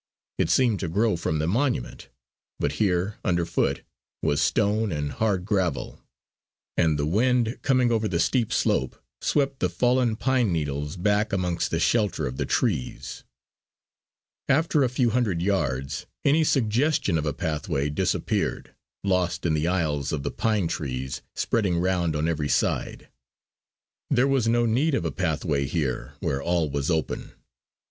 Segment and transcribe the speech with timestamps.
[0.39, 2.09] It seemed to grow from the monument,
[2.59, 3.83] but here underfoot
[4.23, 6.01] was stone and hard gravel;
[6.75, 11.69] and the wind coming over the steep slope swept the fallen pine needles back amongst
[11.69, 13.23] the shelter of the trees.
[14.49, 18.73] After a few hundred yards any suggestion of a pathway disappeared,
[19.03, 23.07] lost in the aisles of the pine trees spreading round on every side.
[24.09, 27.33] There was no need of a pathway here where all was open.